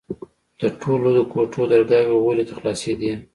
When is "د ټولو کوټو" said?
0.59-1.61